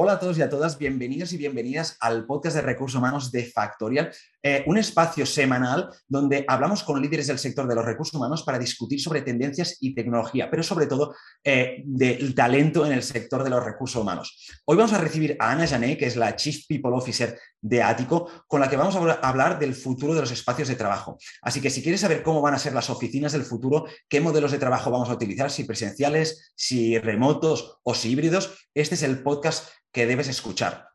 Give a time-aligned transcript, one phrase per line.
[0.00, 3.44] Hola a todos y a todas, bienvenidos y bienvenidas al podcast de recursos humanos de
[3.44, 8.44] Factorial, eh, un espacio semanal donde hablamos con líderes del sector de los recursos humanos
[8.44, 13.42] para discutir sobre tendencias y tecnología, pero sobre todo eh, del talento en el sector
[13.42, 14.46] de los recursos humanos.
[14.66, 18.30] Hoy vamos a recibir a Ana Jané, que es la Chief People Officer de Ático,
[18.46, 21.18] con la que vamos a hablar del futuro de los espacios de trabajo.
[21.42, 24.52] Así que si quieres saber cómo van a ser las oficinas del futuro, qué modelos
[24.52, 29.24] de trabajo vamos a utilizar, si presenciales, si remotos o si híbridos, este es el
[29.24, 30.88] podcast que debes escuchar.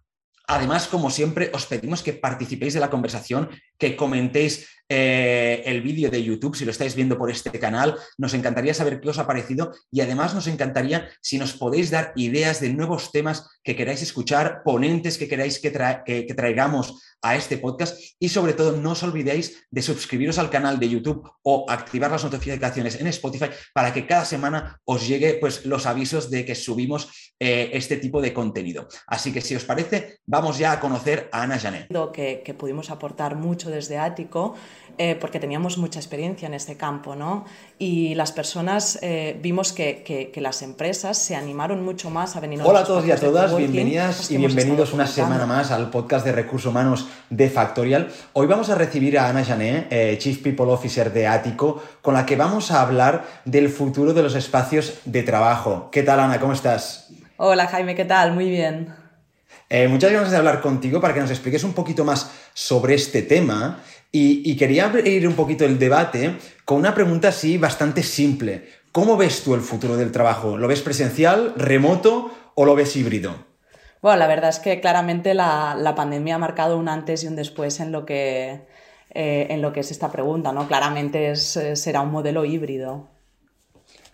[0.47, 6.11] Además, como siempre, os pedimos que participéis de la conversación, que comentéis eh, el vídeo
[6.11, 7.97] de YouTube, si lo estáis viendo por este canal.
[8.19, 12.13] Nos encantaría saber qué os ha parecido y además nos encantaría si nos podéis dar
[12.15, 15.71] ideas de nuevos temas que queráis escuchar, ponentes que queráis que,
[16.35, 20.89] traigamos a este podcast y sobre todo no os olvidéis de suscribiros al canal de
[20.89, 25.85] YouTube o activar las notificaciones en Spotify para que cada semana os llegue pues, los
[25.87, 28.87] avisos de que subimos eh, este tipo de contenido.
[29.07, 31.87] Así que si os parece, vamos ya a conocer a Ana Janet.
[32.13, 34.55] Que, que pudimos aportar mucho desde Ático
[34.97, 37.45] eh, porque teníamos mucha experiencia en este campo, ¿no?
[37.79, 42.61] Y las personas eh, vimos que, que, las empresas se animaron mucho más a venir
[42.61, 46.25] a Hola a todos y a todas, bienvenidas y bienvenidos una semana más al podcast
[46.25, 48.09] de recursos humanos de Factorial.
[48.33, 52.25] Hoy vamos a recibir a Ana Jané, eh, Chief People Officer de Ático, con la
[52.25, 55.89] que vamos a hablar del futuro de los espacios de trabajo.
[55.91, 56.39] ¿Qué tal, Ana?
[56.39, 57.09] ¿Cómo estás?
[57.37, 58.33] Hola, Jaime, ¿qué tal?
[58.33, 59.02] Muy bien.
[59.89, 63.83] Muchas ganas de hablar contigo para que nos expliques un poquito más sobre este tema
[64.15, 68.69] y, quería abrir un poquito el debate con una pregunta así bastante simple.
[68.91, 70.55] ¿Cómo ves tú el futuro del trabajo?
[70.55, 73.47] ¿Lo ves presencial, remoto o lo ves híbrido?
[74.03, 77.79] Bueno, la verdad es que claramente la, pandemia ha marcado un antes y un después
[77.79, 78.67] en lo que,
[79.09, 80.67] eh, en lo que es esta pregunta, ¿no?
[80.67, 83.09] Claramente eh, será un modelo híbrido.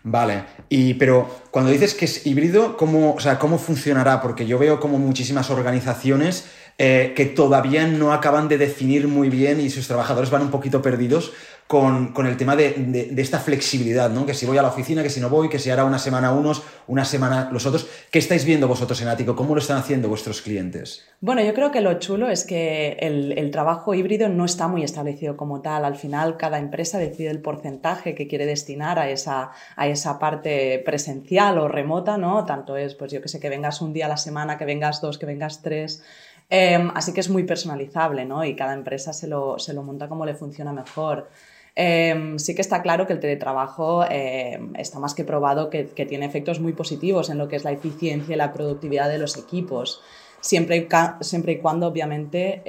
[0.03, 4.21] Vale, y pero cuando dices que es híbrido, ¿cómo, o sea, ¿cómo funcionará?
[4.21, 6.45] Porque yo veo como muchísimas organizaciones
[6.77, 10.81] eh, que todavía no acaban de definir muy bien y sus trabajadores van un poquito
[10.81, 11.33] perdidos
[11.69, 14.25] con, el tema de, esta flexibilidad, ¿no?
[14.25, 16.33] Que si voy a la oficina, que si no voy, que si hará una semana
[16.33, 17.87] unos, una semana los otros.
[18.09, 19.35] ¿Qué estáis viendo vosotros en Ático?
[19.35, 21.05] ¿Cómo lo están haciendo vuestros clientes?
[21.21, 25.37] Bueno, yo creo que lo chulo es que el, trabajo híbrido no está muy establecido
[25.37, 25.85] como tal.
[25.85, 30.81] Al final, cada empresa decide el porcentaje que quiere destinar a esa, a esa parte
[30.83, 32.45] presencial o remota, ¿no?
[32.45, 35.01] Tanto es, pues yo que sé, que vengas un día a la semana, que vengas
[35.01, 36.01] dos, que vengas tres.
[36.49, 38.43] Em, así que es muy personalizable, ¿no?
[38.43, 41.29] Y cada empresa se lo, monta como le funciona mejor.
[41.81, 46.25] Em, sí que está claro que el teletrabajo em, está más que probado que, tiene
[46.25, 50.01] efectos muy positivos en lo que es la eficiencia y la productividad de los equipos,
[50.41, 50.87] siempre y,
[51.23, 52.61] siempre y cuando obviamente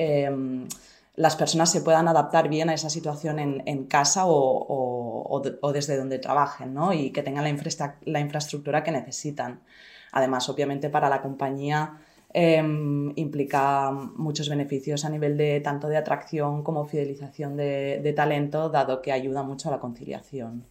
[1.16, 6.72] las personas se puedan adaptar bien a esa situación en, casa o, desde donde trabajen
[6.72, 6.92] ¿no?
[6.92, 9.60] y que tengan la, la infraestructura que necesitan.
[10.12, 11.98] Además, obviamente para la compañía
[12.32, 19.02] Em, implica muchos beneficios a nivel de tanto de atracción como fidelización de, talento, dado
[19.02, 20.64] que ayuda mucho a la conciliación.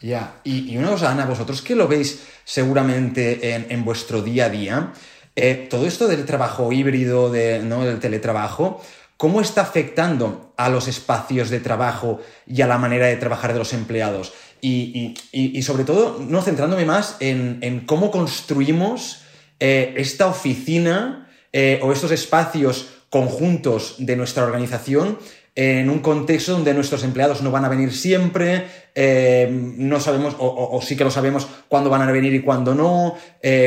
[0.00, 4.92] Ya, y, una cosa, Ana, vosotros que lo veis seguramente en, vuestro día a día,
[5.34, 7.84] eh, todo esto del trabajo híbrido, de, ¿no?
[7.84, 8.80] del teletrabajo,
[9.16, 13.58] ¿cómo está afectando a los espacios de trabajo y a la manera de trabajar de
[13.58, 14.32] los empleados?
[14.60, 15.16] Y,
[15.62, 19.24] sobre todo, no centrándome más en, en cómo construimos
[19.60, 25.18] eh, esta oficina eh, o estos espacios conjuntos de nuestra organización
[25.54, 30.80] en un contexto donde nuestros empleados no van a venir siempre, eh, no sabemos, o,
[30.80, 33.16] sí que lo sabemos, cuándo van a venir y cuándo no,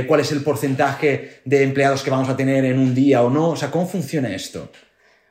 [0.07, 3.49] cuál es el porcentaje de empleados que vamos a tener en un día o no,
[3.49, 4.71] o sea, ¿cómo funciona esto?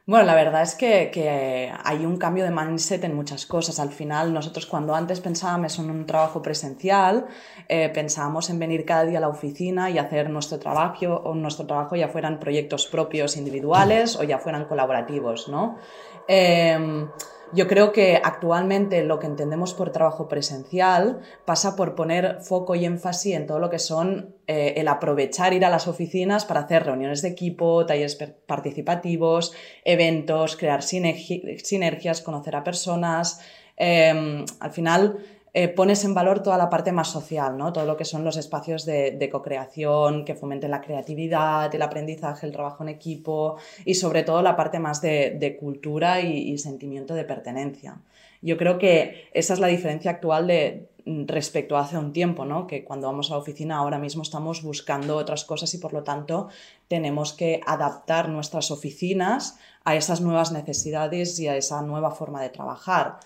[0.07, 3.79] Bueno, la verdad es que, hay un cambio de mindset en muchas cosas.
[3.79, 7.27] Al final, nosotros cuando antes pensábamos en un trabajo presencial,
[7.69, 11.67] eh, pensábamos en venir cada día a la oficina y hacer nuestro trabajo, o nuestro
[11.67, 15.79] trabajo ya fueran proyectos propios individuales o ya fueran colaborativos, ¿no?
[16.27, 17.09] Em,
[17.53, 22.85] yo creo que actualmente lo que entendemos por trabajo presencial pasa por poner foco y
[22.85, 26.85] énfasis en todo lo que son eh, el aprovechar ir a las oficinas para hacer
[26.85, 28.17] reuniones de equipo, talleres
[28.47, 29.53] participativos,
[29.85, 33.41] eventos, crear sinergias, conocer a personas.
[33.77, 35.19] Em, al final,
[35.53, 37.73] eh, pones en valor toda la parte más social, ¿no?
[37.73, 42.47] todo lo que son los espacios de, de co-creación que fomenten la creatividad, el aprendizaje,
[42.47, 47.25] el trabajo en equipo y sobre todo la parte más de, cultura y, sentimiento de
[47.25, 48.01] pertenencia.
[48.43, 52.67] Yo creo que esa es la diferencia actual de, respecto a hace un tiempo, ¿no?
[52.67, 56.03] que cuando vamos a la oficina ahora mismo estamos buscando otras cosas y por lo
[56.03, 56.49] tanto
[56.89, 62.51] tenemos que adaptar nuestras oficinas a esas nuevas necesidades y a esa nueva forma de
[62.51, 63.19] trabajar.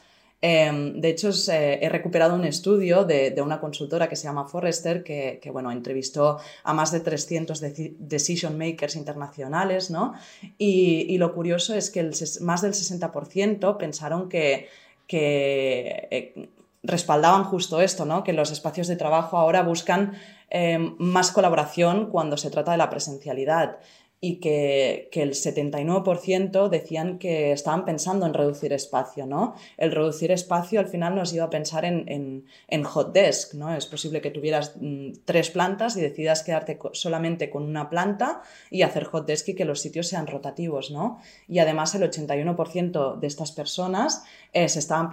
[0.47, 5.03] Em, de hecho, eh, he recuperado un estudio de, una consultora que se llama Forrester,
[5.03, 7.63] que, bueno, entrevistó a más de 300
[7.99, 10.13] decision makers internacionales, ¿no?
[10.59, 12.11] Y, lo curioso es que
[12.43, 14.69] más del 60% pensaron que,
[15.07, 16.49] que eh,
[16.83, 18.23] respaldaban justo esto, ¿no?
[18.23, 20.13] que los espacios de trabajo ahora buscan
[20.51, 23.79] em, más colaboración cuando se trata de la presencialidad
[24.27, 29.55] y que, el 79% decían que estaban pensando en reducir espacio, ¿no?
[29.77, 32.45] El reducir espacio al final nos iba a pensar en,
[32.85, 33.77] hot desk, ¿no?
[33.77, 38.41] Es posible que tuvieras mm, tres plantas y decidas quedarte solamente con una planta
[38.71, 41.21] y hacer hot desk y que los sitios sean rotativos, ¿no?
[41.47, 44.25] Y además el 81% de estas personas
[44.55, 45.11] eh, se, estaban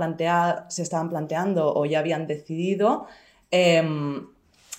[0.70, 3.08] se estaban planteando o ya habían decidido
[3.52, 4.28] em,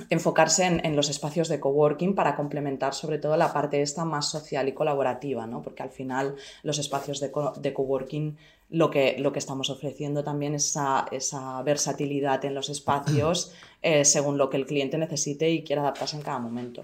[0.09, 4.69] enfocarse en, los espacios de coworking para complementar sobre todo la parte esta más social
[4.69, 5.63] y colaborativa, ¿no?
[5.63, 7.31] porque al final los espacios de,
[7.73, 8.37] coworking
[8.71, 10.77] lo que, lo que estamos ofreciendo también es
[11.11, 13.53] esa, versatilidad en los espacios
[13.83, 16.83] eh, según lo que el cliente necesite y quiera adaptarse en cada momento.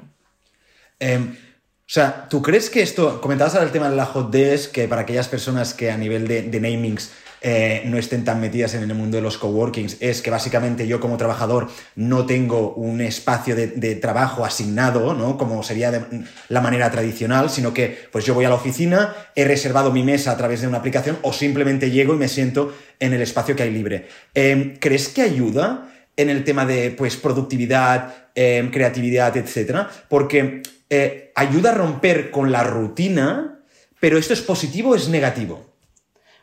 [1.01, 4.73] Em, o sea, ¿tú crees que esto, comentabas ahora el tema de la hot desk,
[4.73, 8.75] que para aquellas personas que a nivel de, de namings eh, no estén tan metidas
[8.75, 13.01] en el mundo de los coworkings, es que básicamente yo como trabajador no tengo un
[13.01, 15.39] espacio de, trabajo asignado, ¿no?
[15.39, 19.45] Como sería de la manera tradicional, sino que pues yo voy a la oficina, he
[19.45, 23.13] reservado mi mesa a través de una aplicación o simplemente llego y me siento en
[23.13, 24.09] el espacio que hay libre.
[24.35, 29.89] Em, ¿Crees que ayuda en el tema de pues, productividad, em, creatividad, etcétera?
[30.09, 33.61] Porque eh, ayuda a romper con la rutina,
[34.01, 35.68] pero esto es positivo o es negativo?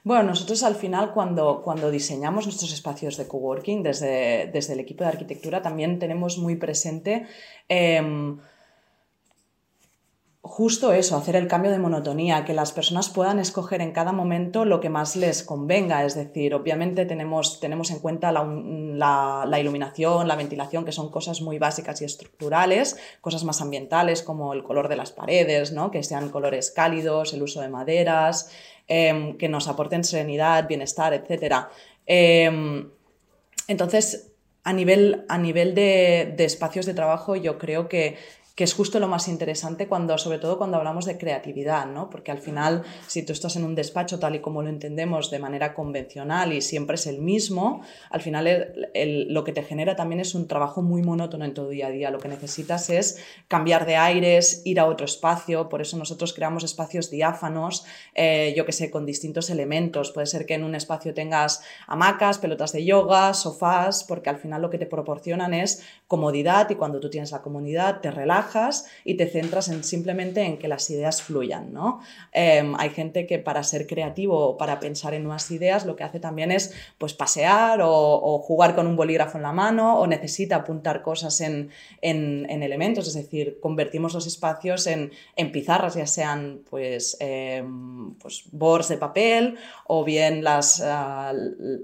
[0.06, 5.04] Bueno, nosotros al final cuando, cuando diseñamos nuestros espacios de coworking desde, desde el equipo
[5.04, 7.25] de arquitectura también tenemos muy presente
[7.68, 8.38] em,
[10.47, 14.63] justo eso, hacer el cambio de monotonía, que las personas puedan escoger en cada momento
[14.63, 16.06] lo que más les convenga.
[16.06, 21.59] Es decir, obviamente tenemos, tenemos en cuenta la, iluminación, la ventilación, que son cosas muy
[21.59, 25.92] básicas y estructurales, cosas más ambientales como el color de las paredes, ¿no?
[25.92, 28.50] que sean colores cálidos, el uso de maderas,
[28.88, 31.69] Em, que nos aporten serenidad, bienestar, etc.
[32.06, 32.92] Em,
[33.68, 34.31] entonces,
[34.63, 38.18] a nivel, a nivel de, espacios de trabajo, yo creo que
[38.56, 42.10] que es justo lo más interesante cuando, sobre todo cuando hablamos de creatividad, ¿no?
[42.10, 45.40] Porque al final, si tú estás en un despacho tal y como lo entendemos de
[45.40, 48.88] manera convencional y siempre es el mismo, al final
[49.28, 52.12] lo que te genera también es un trabajo muy monótono en tu día a día.
[52.12, 56.63] Lo que necesitas es cambiar de aires, ir a otro espacio, por eso nosotros creamos
[56.63, 60.12] espacios diáfanos, eh, yo que sé, con distintos elementos.
[60.12, 64.62] Puede ser que en un espacio tengas hamacas, pelotas de yoga, sofás, porque al final
[64.62, 68.44] lo que te proporcionan es comodidad y cuando tú tienes la comodidad te relajas
[69.03, 71.74] y te centras en simplemente en que las ideas fluyan.
[71.74, 72.01] ¿no?
[72.31, 76.03] Em, hay gente que para ser creativo o para pensar en nuevas ideas lo que
[76.03, 80.57] hace también es pues, pasear o, jugar con un bolígrafo en la mano o necesita
[80.57, 81.71] apuntar cosas en,
[82.01, 85.12] elementos, es decir, convertimos los espacios en,
[85.51, 91.33] pizarras, ya sean pues, em, pues, boards de papel o bien las, ah,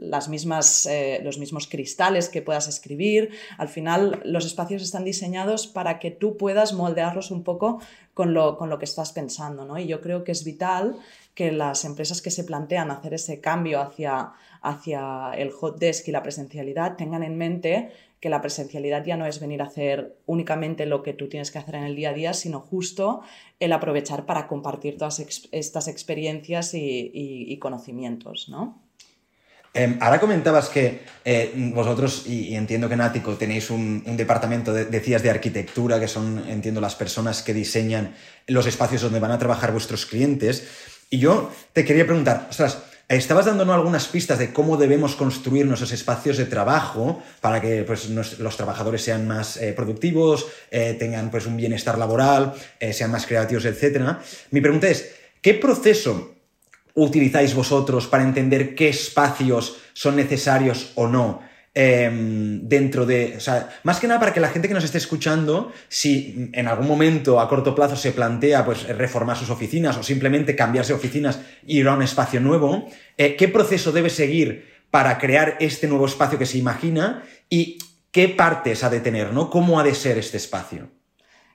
[0.02, 3.31] las mismas, eh, los mismos cristales que puedas escribir.
[3.58, 7.80] Al final los espacios están diseñados para que tú puedas puedas moldearlos un poco
[8.13, 9.63] con lo, con lo que estás pensando.
[9.65, 9.77] ¿no?
[9.80, 10.98] Y yo creo que es vital
[11.33, 16.12] que las empresas que se plantean hacer ese cambio hacia, hacia el hot desk y
[16.12, 20.86] la presencialidad tengan en mente que la presencialidad ya no es venir a hacer únicamente
[20.86, 23.21] lo que tú tienes que hacer en el día a día, sino justo
[23.59, 25.20] el aprovechar para compartir todas
[25.51, 28.90] estas experiencias y, y conocimientos, ¿no?
[29.74, 34.86] Em, ahora comentabas que eh, vosotros, y, entiendo que en Ático tenéis un, departamento, de,
[34.86, 38.13] decías, de arquitectura, que son, entiendo, las personas que diseñan
[38.48, 40.68] los espacios donde van a trabajar vuestros clientes.
[41.10, 45.94] Y yo te quería preguntar, ostras, estabas dándonos algunas pistas de cómo debemos construir nuestros
[45.94, 51.46] espacios de trabajo para que pues, los trabajadores sean más eh, productivos, eh, tengan pues,
[51.46, 52.54] un bienestar laboral,
[52.92, 54.18] sean más creativos, etc.
[54.51, 55.12] Mi pregunta es,
[55.42, 56.40] ¿qué proceso
[56.95, 61.41] utilizáis vosotros para entender qué espacios son necesarios o no
[61.74, 63.36] em, dentro de...
[63.38, 66.67] O sea, más que nada para que la gente que nos esté escuchando, si en
[66.67, 71.39] algún momento a corto plazo se plantea pues, reformar sus oficinas o simplemente cambiarse oficinas
[71.65, 76.05] y ir a un espacio nuevo, eh, ¿qué proceso debe seguir para crear este nuevo
[76.05, 77.77] espacio que se imagina y
[78.12, 79.50] qué partes ha de tener, ¿no?
[79.50, 80.89] ¿Cómo ha de ser este espacio?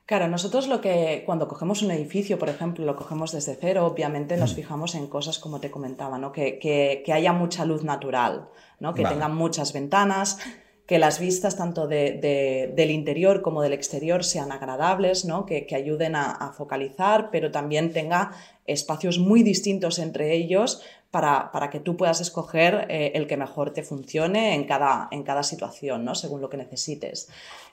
[0.06, 4.36] Claro, nosotros lo que cuando cogemos un edificio, por ejemplo, lo cogemos desde cero, obviamente
[4.36, 4.54] nos mm.
[4.54, 6.30] fijamos en cosas como te comentaba, ¿no?
[6.30, 8.48] que, haya mucha luz natural,
[8.78, 8.94] ¿no?
[8.94, 10.38] que tenga muchas ventanas,
[10.86, 15.44] que las vistas tanto del interior como del exterior sean agradables, ¿no?
[15.44, 18.30] que, ayuden a, focalizar, pero también tenga
[18.64, 23.82] espacios muy distintos entre ellos para, que tú puedas escoger eh, el que mejor te
[23.82, 26.14] funcione en cada, en cada situación, ¿no?
[26.14, 27.28] según lo que necesites.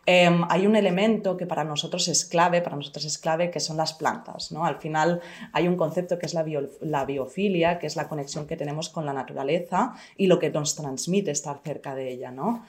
[0.06, 3.78] Em, hay un elemento que para nosotros es clave, para nosotros es clave, que son
[3.78, 4.52] las plantas.
[4.52, 4.66] ¿no?
[4.66, 5.22] Al final
[5.54, 6.46] hay un concepto que es la,
[6.82, 10.76] la biofilia, que es la conexión que tenemos con la naturaleza y lo que nos
[10.76, 12.32] transmite estar cerca de ella.
[12.32, 12.64] ¿no?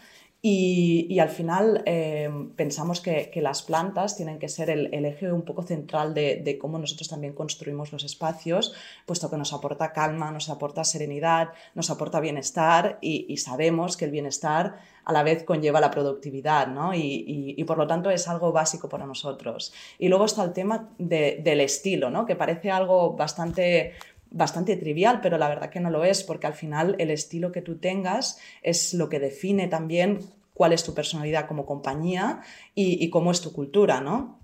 [0.46, 5.62] Y, al final eh, pensamos que, las plantas tienen que ser el, eje un poco
[5.62, 8.74] central de, cómo nosotros también construimos los espacios,
[9.06, 14.10] puesto que nos aporta calma, nos aporta serenidad, nos aporta bienestar y, sabemos que el
[14.10, 16.92] bienestar a la vez conlleva la productividad, ¿no?
[16.94, 19.72] Y, por lo tanto es algo básico para nosotros.
[19.98, 22.26] Y luego está el tema del estilo, ¿no?
[22.26, 23.94] Que parece algo bastante
[24.34, 27.62] bastante trivial, pero la verdad que no lo es, porque al final el estilo que
[27.62, 30.18] tú tengas es lo que define también
[30.52, 32.40] cuál es tu personalidad como compañía
[32.74, 34.40] y, cómo es tu cultura, ¿no?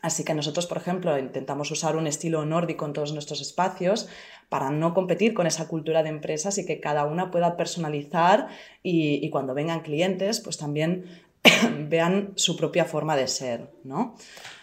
[0.00, 4.08] Así que nosotros, por ejemplo, intentamos usar un estilo nórdico en todos nuestros espacios
[4.48, 8.48] para no competir con esa cultura de empresas y que cada una pueda personalizar
[8.82, 11.04] y, cuando vengan clientes, pues también
[11.88, 14.16] vean su propia forma de ser, ¿no?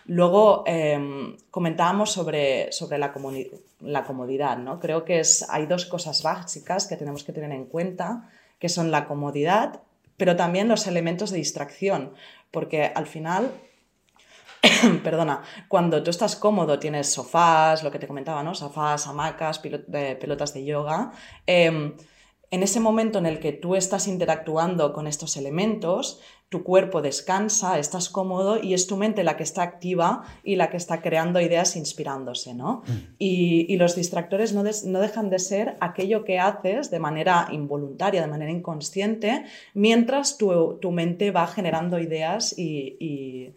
[0.05, 4.79] Luego em, comentábamos sobre, sobre la, comodidad, ¿no?
[4.79, 8.91] Creo que es, hay dos cosas básicas que tenemos que tener en cuenta, que son
[8.91, 9.81] la comodidad,
[10.17, 12.13] pero también los elementos de distracción,
[12.51, 13.51] porque al final
[15.03, 18.53] perdona, cuando tú estás cómodo, tienes sofás, lo que te comentaba, ¿no?
[18.53, 21.11] Sofás, hamacas, pelotas de yoga.
[21.45, 21.93] Em,
[22.51, 27.79] en ese momento en el que tú estás interactuando con estos elementos, tu cuerpo descansa,
[27.79, 31.39] estás cómodo y es tu mente la que está activa y la que está creando
[31.39, 32.83] ideas inspirándose, ¿no?
[32.85, 33.15] Mm.
[33.19, 38.51] Y, los distractores no, dejan de ser aquello que haces de manera involuntaria, de manera
[38.51, 43.55] inconsciente, mientras tu, mente va generando ideas y,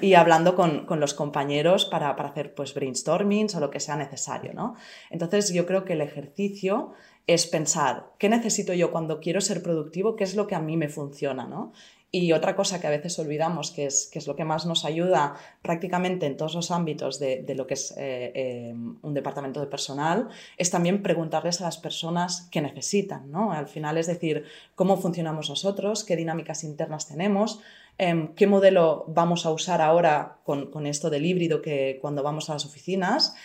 [0.00, 4.76] y, hablando con, los compañeros para, hacer pues brainstormings o lo que sea necesario, ¿no?
[5.10, 6.92] Entonces yo creo que el ejercicio
[7.34, 10.16] es pensar, ¿qué necesito yo cuando quiero ser productivo?
[10.16, 11.46] ¿Qué es lo que a mí me funciona?
[11.46, 11.72] ¿no?
[12.12, 14.84] Y otra cosa que a veces olvidamos, que es, que es lo que más nos
[14.84, 19.68] ayuda prácticamente en todos los ámbitos de, lo que es eh, eh, un departamento de
[19.68, 23.30] personal, es también preguntarles a las personas qué necesitan.
[23.30, 23.52] ¿no?
[23.52, 24.44] Al final es decir,
[24.74, 27.60] cómo funcionamos nosotros, qué dinámicas internas tenemos,
[27.96, 32.50] em, qué modelo vamos a usar ahora con, con esto del híbrido que cuando vamos
[32.50, 33.36] a las oficinas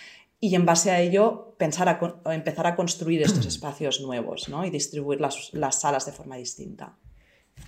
[0.48, 4.66] y en base a ello pensar a, empezar a construir estos espacios nuevos ¿no?
[4.66, 6.96] y distribuir las, las, salas de forma distinta.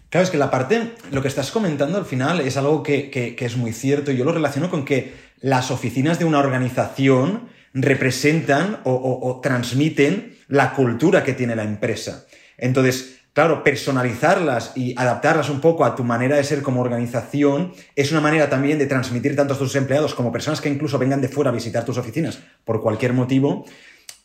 [0.09, 3.35] Claro, es que la parte, lo que estás comentando al final es algo que, que,
[3.39, 4.11] es muy cierto.
[4.11, 10.73] Yo lo relaciono con que las oficinas de una organización representan o, o transmiten la
[10.73, 12.25] cultura que tiene la empresa.
[12.57, 18.11] Entonces, Claro, personalizarlas y adaptarlas un poco a tu manera de ser como organización es
[18.11, 21.27] una manera también de transmitir tanto a tus empleados como personas que incluso vengan de
[21.27, 23.63] fuera a visitar tus oficinas por cualquier motivo,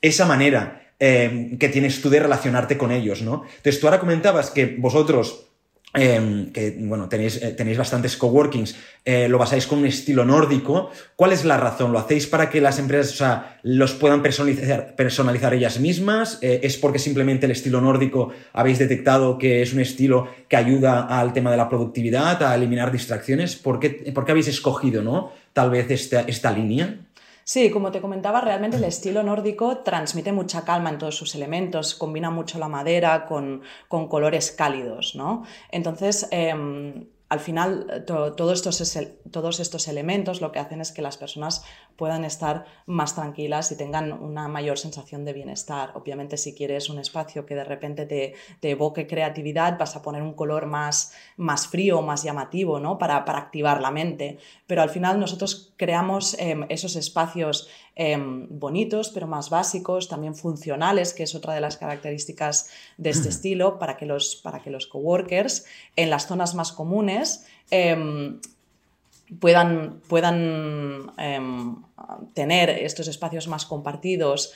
[0.00, 3.45] esa manera eh, que tienes tú de relacionarte con ellos, ¿no?
[3.45, 5.52] Entonces, tú ahora comentabas que vosotros
[5.95, 10.91] Em, que bueno, tenéis, eh, tenéis bastantes coworkings, eh, lo basáis con un estilo nórdico.
[11.17, 11.93] ¿Cuál es la razón?
[11.93, 16.39] ¿Lo hacéis para que las empresas los puedan personalizar, personalizar ellas mismas?
[16.41, 21.03] Eh, ¿Es porque simplemente el estilo nórdico habéis detectado que es un estilo que ayuda
[21.03, 23.57] al tema de la productividad, a eliminar distracciones?
[23.57, 25.33] ¿Por qué, por qué habéis escogido ¿no?
[25.53, 26.97] tal vez esta, esta línea?
[27.45, 31.95] Sí, como te comentaba, realmente el estilo nórdico transmite mucha calma en todos sus elementos,
[31.95, 35.45] combina mucho la madera con, colores cálidos, ¿no?
[35.71, 38.99] Entonces, em, al final eh, todos, estos,
[39.31, 41.65] todos estos elementos lo que hacen es que las personas
[41.97, 45.93] puedan estar más tranquilas y tengan una mayor sensación de bienestar.
[45.95, 48.35] Obviamente si quieres un espacio que de repente te,
[48.71, 52.99] evoque creatividad, vas a poner un color más, más frío, más llamativo, ¿no?
[52.99, 54.37] Para, activar la mente.
[54.67, 61.13] Pero al final nosotros creamos em, esos espacios Em, bonitos, pero más básicos, también funcionales,
[61.13, 64.87] que es otra de las características de este estilo, para que los, para que los
[64.87, 68.41] coworkers en las zonas más comunes em,
[69.41, 71.77] puedan, puedan em,
[72.33, 74.55] tener estos espacios más compartidos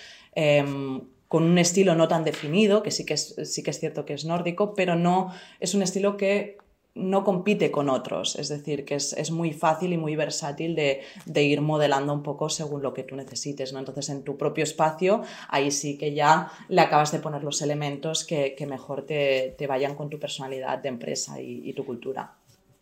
[1.29, 4.15] con un estilo no tan definido, que sí que, es, sí que es cierto que
[4.15, 6.59] es nórdico, pero no es un estilo que
[6.97, 11.61] no compite con otros, es decir, que es, muy fácil y muy versátil de, ir
[11.61, 13.79] modelando un poco según lo que tú necesites, ¿no?
[13.79, 18.25] Entonces, en tu propio espacio, ahí sí que ya le acabas de poner los elementos
[18.25, 22.33] que, mejor te, vayan con tu personalidad de empresa y, tu cultura.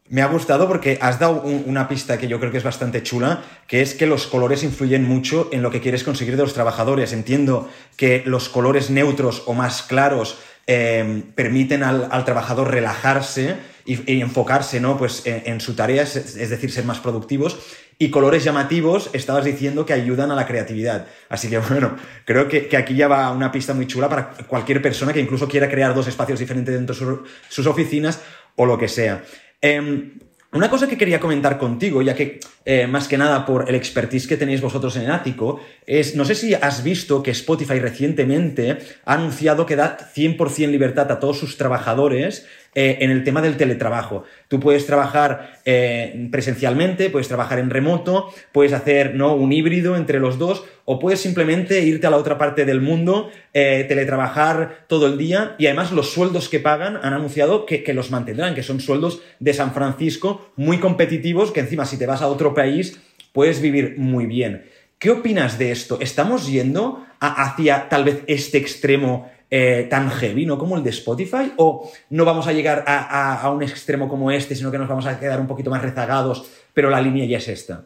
[0.09, 3.43] Me ha gustado porque has dado una pista que yo creo que es bastante chula,
[3.67, 7.13] que es que los colores influyen mucho en lo que quieres conseguir de los trabajadores.
[7.13, 14.81] Entiendo que los colores neutros o más claros em, permiten al, trabajador relajarse y, enfocarse
[14.81, 14.97] ¿no?
[14.97, 17.59] pues, en, su tarea, es, decir, ser más productivos.
[17.99, 21.07] Y colores llamativos, estabas diciendo que ayudan a la creatividad.
[21.29, 25.13] Así que bueno, creo que, aquí ya va una pista muy chula para cualquier persona
[25.13, 28.21] que incluso quiera crear dos espacios diferentes dentro de sus oficinas
[28.57, 29.23] o lo que sea.
[29.61, 30.19] Em,
[30.55, 34.29] una cosa que quería comentar contigo, ya que eh, más que nada por el expertise
[34.29, 39.15] que tenéis vosotros en Ático, es, no sé si has visto que Spotify recientemente ha
[39.15, 44.25] anunciado que da 100% libertad a todos sus trabajadores eh, en el tema del teletrabajo.
[44.49, 49.35] Tú puedes trabajar eh, presencialmente, puedes trabajar en remoto, puedes hacer ¿no?
[49.35, 53.31] un híbrido entre los dos o puedes simplemente irte a la otra parte del mundo,
[53.53, 57.95] eh, teletrabajar todo el día y además los sueldos que pagan han anunciado que, que
[57.95, 62.23] los mantendrán, que son sueldos de San Francisco muy competitivos que encima si te vas
[62.23, 63.01] a otro país
[63.33, 64.65] puedes vivir muy bien.
[64.99, 65.99] ¿Qué opinas de esto?
[66.01, 70.59] ¿Estamos yendo hacia tal vez este extremo eh, tan heavy, ¿no?
[70.59, 74.73] Como el de Spotify, o no vamos a llegar a, un extremo como este, sino
[74.73, 77.85] que nos vamos a quedar un poquito más rezagados, pero la línea ya es esta.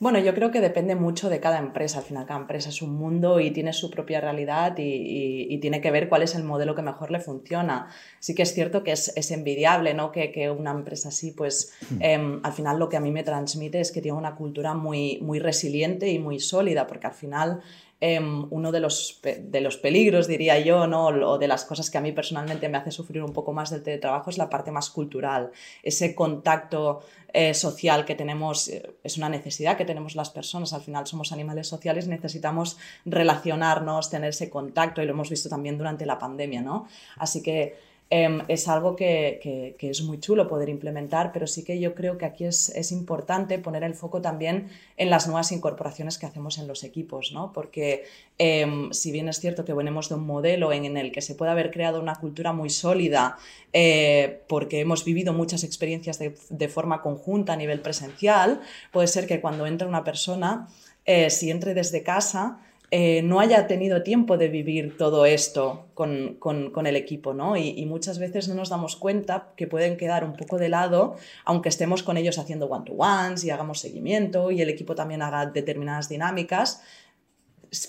[0.00, 1.98] Bueno, yo creo que depende mucho de cada empresa.
[1.98, 5.92] Al final, cada empresa es un mundo y tiene su propia realidad y, tiene que
[5.92, 7.88] ver cuál es el modelo que mejor le funciona.
[8.18, 10.10] Sí que es cierto que es, envidiable ¿no?
[10.10, 11.96] que, una empresa así, pues hmm.
[12.00, 15.20] em, al final lo que a mí me transmite es que tiene una cultura muy,
[15.20, 17.60] muy resiliente y muy sólida, porque al final
[18.00, 21.06] Em, uno de los, de los peligros, diría yo, ¿no?
[21.06, 23.82] o de las cosas que a mí personalmente me hace sufrir un poco más del
[23.82, 25.50] teletrabajo es la parte más cultural.
[25.82, 27.00] Ese contacto
[27.32, 30.72] eh, social que tenemos eh, es una necesidad que tenemos las personas.
[30.72, 35.76] Al final somos animales sociales, necesitamos relacionarnos, tener ese contacto y lo hemos visto también
[35.76, 36.62] durante la pandemia.
[36.62, 36.86] ¿no?
[37.16, 37.76] Así que
[38.10, 42.24] Em, es algo que, es muy chulo poder implementar, pero sí que yo creo que
[42.24, 46.84] aquí es, importante poner el foco también en las nuevas incorporaciones que hacemos en los
[46.84, 47.52] equipos, ¿no?
[47.52, 48.04] porque
[48.38, 51.50] em, si bien es cierto que venimos de un modelo en, el que se puede
[51.50, 53.36] haber creado una cultura muy sólida,
[53.74, 59.42] eh, porque hemos vivido muchas experiencias de, forma conjunta a nivel presencial, puede ser que
[59.42, 60.68] cuando entra una persona,
[61.04, 62.58] eh, si entre desde casa,
[62.90, 66.38] eh, no haya tenido tiempo de vivir todo esto con,
[66.86, 67.54] el equipo, ¿no?
[67.56, 71.68] Y, muchas veces no nos damos cuenta que pueden quedar un poco de lado, aunque
[71.68, 76.82] estemos con ellos haciendo one-to-ones y hagamos seguimiento y el equipo también haga determinadas dinámicas,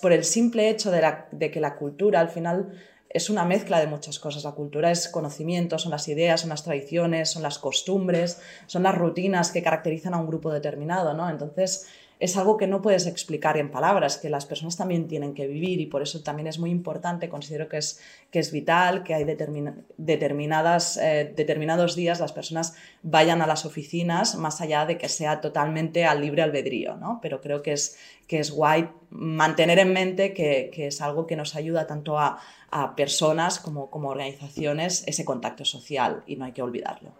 [0.01, 1.01] por el simple hecho de,
[1.31, 2.73] de que la cultura al final
[3.09, 4.43] es una mezcla de muchas cosas.
[4.43, 8.95] La cultura es conocimiento, son las ideas, son las tradiciones, son las costumbres, son las
[8.95, 11.29] rutinas que caracterizan a un grupo determinado, ¿no?
[11.29, 11.87] Entonces,
[12.19, 15.79] es algo que no puedes explicar en palabras, que las personas también tienen que vivir
[15.79, 19.23] y por eso también es muy importante, considero que es, que es vital, que hay
[19.23, 25.39] determinadas, eh, determinados días las personas vayan a las oficinas, más allá de que sea
[25.39, 27.19] totalmente al libre albedrío, ¿no?
[27.21, 31.55] Pero creo que es, que es guay mantener en mente que, es algo que nos
[31.55, 36.61] ayuda tanto a, a personas como, como organizaciones ese contacto social y no hay que
[36.61, 37.11] olvidarlo.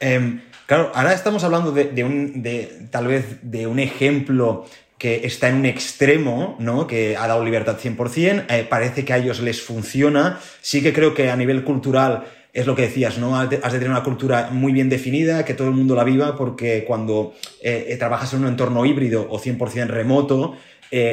[0.00, 2.42] Em, claro, ahora estamos hablando de, un,
[2.90, 6.86] tal vez de un ejemplo que está en un extremo, ¿no?
[6.86, 10.40] Que ha dado libertad 100%, eh, parece que a ellos les funciona.
[10.60, 13.38] Sí que creo que a nivel cultural es lo que decías, ¿no?
[13.38, 16.84] Has de, tener una cultura muy bien definida, que todo el mundo la viva, porque
[16.86, 20.56] cuando eh, eh, trabajas en un entorno híbrido o 100% remoto,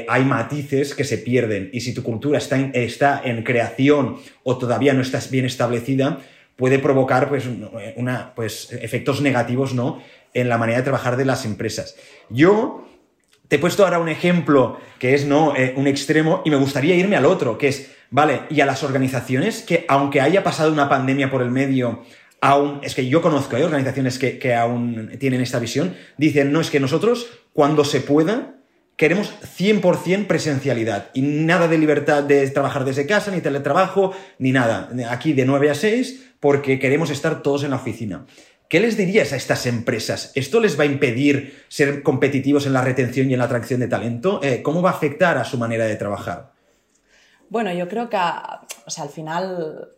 [0.08, 1.70] hay matices que se pierden.
[1.72, 6.20] Y si tu cultura está está en creación o todavía no estás bien establecida,
[6.58, 7.46] puede provocar pues,
[7.96, 10.02] una, pues, efectos negativos ¿no?
[10.34, 11.96] en la manera de trabajar de las empresas.
[12.30, 12.86] Yo
[13.48, 15.56] te he puesto ahora un ejemplo que es ¿no?
[15.56, 18.84] Eh, un extremo y me gustaría irme al otro, que es, vale, y a las
[18.84, 22.04] organizaciones que aunque haya pasado una pandemia por el medio,
[22.42, 26.60] aún, es que yo conozco, hay organizaciones que, que aún tienen esta visión, dicen, no,
[26.60, 28.57] es que nosotros cuando se pueda
[28.98, 34.90] queremos 100% presencialidad y nada de libertad de trabajar desde casa, ni teletrabajo, ni nada.
[35.10, 38.26] Aquí de 9 a 6 porque queremos estar todos en la oficina.
[38.70, 40.32] ¿Qué les dirías a estas empresas?
[40.36, 43.88] ¿Esto les va a impedir ser competitivos en la retención y en la atracción de
[43.88, 44.42] talento?
[44.44, 46.52] Eh, ¿Cómo va a afectar a su manera de trabajar?
[47.50, 49.90] Bueno, yo creo que al final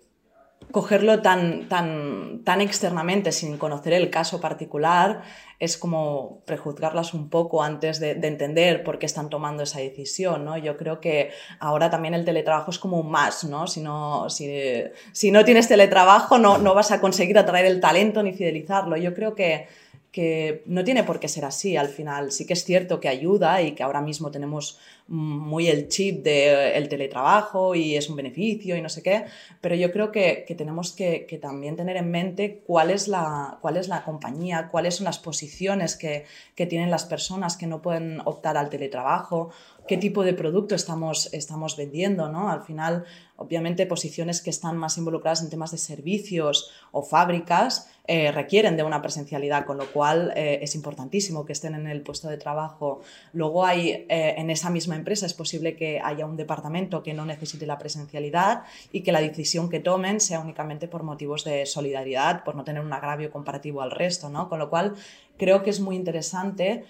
[0.72, 5.24] cogerlo tan, tan, tan externamente sin conocer el caso particular
[5.60, 10.58] es como prejuzgarlas un poco antes de, entender por qué están tomando esa decisión, ¿no?
[10.58, 13.68] Yo creo que ahora también el teletrabajo es como un más, ¿no?
[13.68, 18.32] Si no, si, no tienes teletrabajo no, no vas a conseguir atraer el talento ni
[18.32, 18.96] fidelizarlo.
[18.96, 19.68] Yo creo que
[20.12, 22.32] que no tiene por qué ser así al final.
[22.32, 26.88] Sí que es cierto que ayuda y que ahora mismo tenemos muy el chip del
[26.88, 29.26] teletrabajo y es un beneficio y no sé qué,
[29.60, 33.88] pero yo creo que, tenemos que, también tener en mente cuál es la, cuál es
[33.88, 38.56] la compañía, cuáles son las posiciones que, que tienen las personas que no pueden optar
[38.56, 39.50] al teletrabajo,
[39.90, 42.52] qué tipo de producto estamos, estamos vendiendo, ¿no?
[42.52, 43.06] Al final,
[43.38, 48.84] obviamente, posiciones que están más involucradas en temas de servicios o fábricas eh, requieren de
[48.84, 53.02] una presencialidad, con lo cual eh, es importantísimo que estén en el puesto de trabajo.
[53.34, 57.26] Luego hay, eh, en esa misma empresa es posible que haya un departamento que no
[57.26, 62.44] necesite la presencialidad y que la decisión que tomen sea únicamente por motivos de solidaridad,
[62.44, 64.48] por no tener un agravio comparativo al resto, ¿no?
[64.50, 64.96] Con lo cual,
[65.38, 66.86] creo que es muy interesante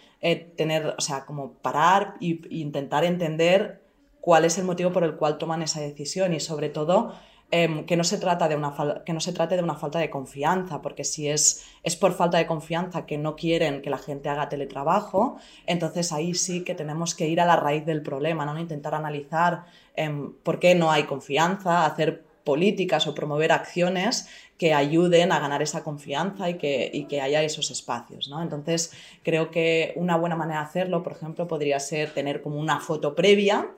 [0.56, 3.82] tener, o sea, como parar e intentar entender
[4.22, 7.13] cuál es el motivo por el cual toman esa decisión y sobre todo
[7.52, 10.12] Em, que, no se trata de una que no se trate de una falta de
[10.12, 14.30] confianza, porque si es, es por falta de confianza que no quieren que la gente
[14.30, 18.60] haga teletrabajo, entonces ahí sí que tenemos que ir a la raíz del problema, ¿no?
[18.60, 24.28] intentar analizar em, por qué no hay confianza, hacer políticas o promover acciones
[24.60, 28.30] que ayuden a ganar esa confianza y que, y que haya esos espacios.
[28.30, 28.44] ¿no?
[28.44, 32.80] Entonces, creo que una buena manera de hacerlo, por ejemplo, podría ser tener como una
[32.80, 33.72] foto previa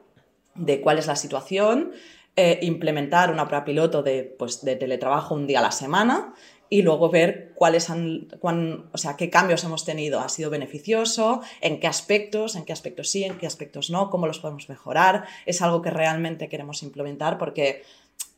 [0.55, 1.91] de cuál es la situación,
[2.35, 6.33] eh, implementar una prueba piloto de, pues, de teletrabajo un día a la semana
[6.69, 10.21] y luego ver cuáles han, o sea, qué cambios hemos tenido.
[10.21, 11.41] ¿Ha sido beneficioso?
[11.59, 12.55] ¿En qué aspectos?
[12.55, 13.25] ¿En qué aspectos sí?
[13.25, 14.09] ¿En qué aspectos no?
[14.09, 15.25] ¿Cómo los podemos mejorar?
[15.45, 17.83] Es algo que realmente queremos implementar porque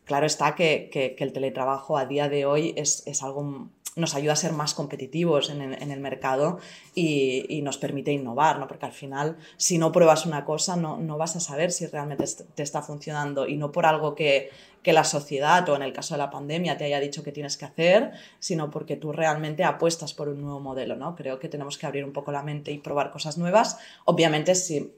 [0.05, 4.15] claro está que, que, que el teletrabajo a día de hoy es, es algo nos
[4.15, 6.59] ayuda a ser más competitivos en el, mercado
[6.95, 8.67] y, nos permite innovar, ¿no?
[8.67, 12.25] porque al final si no pruebas una cosa no, no vas a saber si realmente
[12.55, 14.49] te está funcionando y no por algo que,
[14.81, 17.55] que, la sociedad o en el caso de la pandemia te haya dicho que tienes
[17.55, 20.95] que hacer, sino porque tú realmente apuestas por un nuevo modelo.
[20.95, 21.15] ¿no?
[21.15, 24.91] Creo que tenemos que abrir un poco la mente y probar cosas nuevas, obviamente si,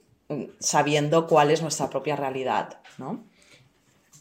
[0.59, 2.79] sabiendo cuál es nuestra propia realidad.
[2.97, 3.23] ¿no?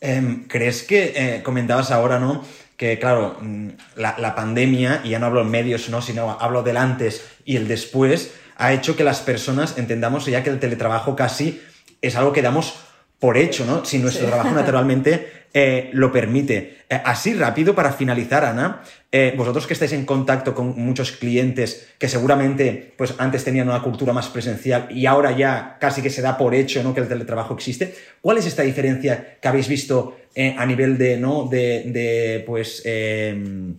[0.00, 2.42] Em, ¿Crees que eh, comentabas ahora, ¿no?
[2.76, 6.02] Que, claro, mm, la, pandemia, y ya no hablo en medios, ¿no?
[6.02, 10.50] sino hablo del antes y el después, ha hecho que las personas entendamos ya que
[10.50, 11.62] el teletrabajo casi
[12.02, 12.74] es algo que damos
[13.18, 13.84] por hecho, ¿no?
[13.84, 16.78] Si nuestro trabajo naturalmente eh, lo permite.
[16.90, 21.90] Eh, así rápido, para finalizar, Ana, eh, vosotros que estáis en contacto con muchos clientes
[21.98, 26.22] que seguramente pues, antes tenían una cultura más presencial y ahora ya casi que se
[26.22, 26.92] da por hecho ¿no?
[26.92, 31.46] que el teletrabajo existe, ¿cuál es esta diferencia que habéis visto a nivel de, ¿no?
[31.48, 33.76] de, pues, em,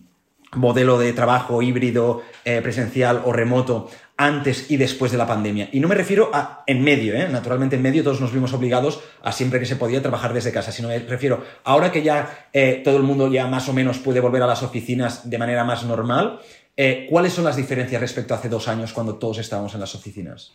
[0.54, 5.68] modelo de trabajo híbrido, presencial o remoto antes y después de la pandemia.
[5.72, 7.28] Y no me refiero a en medio, ¿eh?
[7.28, 10.72] naturalmente en medio todos nos vimos obligados a siempre que se podía trabajar desde casa,
[10.72, 14.20] sino me refiero ahora que ya eh, todo el mundo ya más o menos puede
[14.20, 16.40] volver a las oficinas de manera más normal,
[16.76, 19.94] eh, ¿cuáles son las diferencias respecto a hace dos años cuando todos estábamos en las
[19.94, 20.52] oficinas?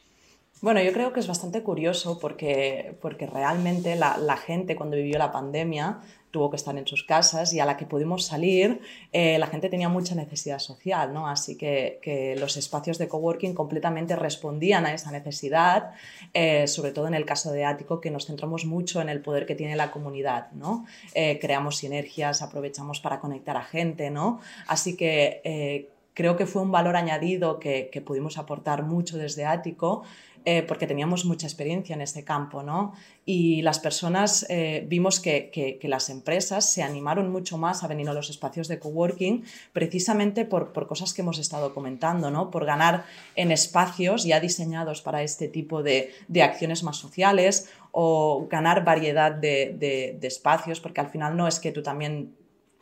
[0.61, 5.17] Bueno, yo creo que es bastante curioso porque, porque realmente la, la gente cuando vivió
[5.17, 9.37] la pandemia tuvo que estar en sus casas y a la que pudimos salir, eh,
[9.37, 11.27] la gente tenía mucha necesidad social, ¿no?
[11.27, 15.91] Así que, que, los espacios de coworking completamente respondían a esa necesidad,
[16.33, 19.45] eh, sobre todo en el caso de Ático, que nos centramos mucho en el poder
[19.45, 20.85] que tiene la comunidad, ¿no?
[21.13, 24.39] Eh, creamos sinergias, aprovechamos para conectar a gente, ¿no?
[24.67, 30.03] Así que creo que fue un valor añadido que, que pudimos aportar mucho desde Ático
[30.43, 32.93] eh, porque teníamos mucha experiencia en este campo, ¿no?
[33.25, 38.09] Y las personas eh, vimos que, que, las empresas se animaron mucho más a venir
[38.09, 42.49] a los espacios de coworking precisamente por, por, cosas que hemos estado comentando, ¿no?
[42.49, 48.47] Por ganar en espacios ya diseñados para este tipo de, de acciones más sociales o
[48.49, 52.33] ganar variedad de, de, de espacios, porque al final no es que tú también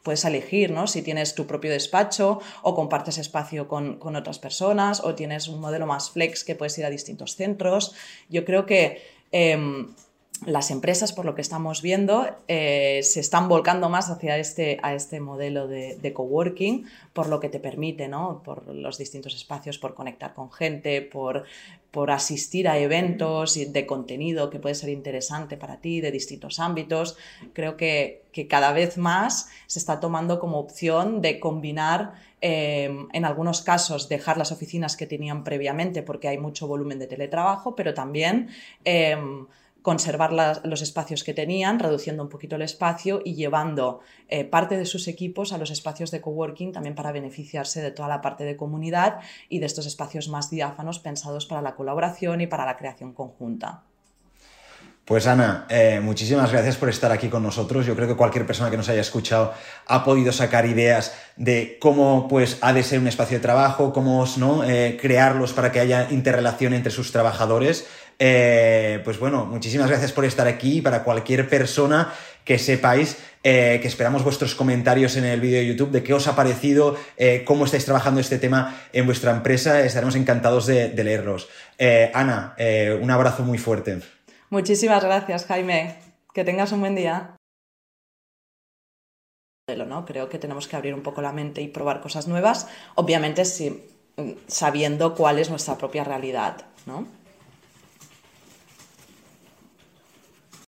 [0.04, 0.88] puedes elegir, ¿no?
[0.88, 5.86] Si tienes tu propio despacho o compartes espacio con, otras personas o tienes un modelo
[5.86, 7.94] más flex que puedes ir a distintos centros.
[8.30, 9.94] Yo creo que em,
[10.46, 14.94] las empresas, por lo que estamos viendo, eh, se están volcando más hacia este, a
[14.94, 18.42] este modelo de, de, coworking, por lo que te permite, ¿no?
[18.44, 21.44] por los distintos espacios, por conectar con gente, por,
[21.92, 27.18] por asistir a eventos de contenido que puede ser interesante para ti, de distintos ámbitos.
[27.54, 33.26] Creo que, que cada vez más se está tomando como opción de combinar eh, en
[33.26, 37.94] algunos casos dejar las oficinas que tenían previamente porque hay mucho volumen de teletrabajo, pero
[37.94, 38.50] también
[38.86, 39.18] eh,
[39.82, 44.86] conservar los espacios que tenían, reduciendo un poquito el espacio y llevando eh, parte de
[44.86, 48.58] sus equipos a los espacios de coworking también para beneficiarse de toda la parte de
[48.58, 53.14] comunidad y de estos espacios más diáfanos pensados para la colaboración y para la creación
[53.14, 53.84] conjunta.
[55.10, 57.84] Pues Ana, eh, muchísimas gracias por estar aquí con nosotros.
[57.84, 59.56] Yo creo que cualquier persona que nos haya escuchado
[59.88, 64.24] ha podido sacar ideas de cómo pues, ha de ser un espacio de trabajo, cómo
[64.38, 64.64] ¿no?
[64.64, 67.88] Eh, crearlos para que haya interrelación entre sus trabajadores.
[68.20, 70.80] Eh, pues bueno, muchísimas gracias por estar aquí.
[70.80, 72.14] Para cualquier persona
[72.46, 76.36] que sepáis que esperamos vuestros comentarios en el vídeo de YouTube de qué os ha
[76.36, 76.98] parecido,
[77.46, 79.82] cómo estáis trabajando este tema en vuestra empresa.
[79.82, 81.48] Estaremos encantados de leerlos.
[82.14, 82.56] Ana,
[83.02, 84.02] un abrazo muy fuerte.
[84.50, 86.00] Muchísimas gracias, Jaime.
[86.34, 87.36] Que tengas un buen día.
[89.88, 90.06] ¿no?
[90.06, 93.88] Creo que tenemos que abrir un poco la mente y probar cosas nuevas, obviamente sí,
[94.48, 96.66] sabiendo cuál es nuestra propia realidad.
[96.88, 97.06] ¿no?